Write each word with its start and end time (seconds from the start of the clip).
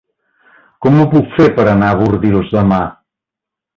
Com 0.85 0.97
ho 1.01 1.05
puc 1.11 1.29
fer 1.37 1.47
per 1.59 1.67
anar 1.73 1.91
a 1.93 1.99
Bordils 2.01 2.51
demà? 2.59 2.81